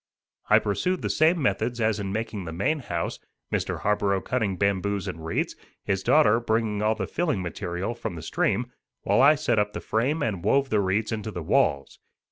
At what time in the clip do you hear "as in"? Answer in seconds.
1.79-2.11